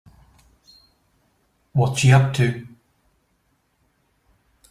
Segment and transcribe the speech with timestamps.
[1.73, 2.67] What's she up to?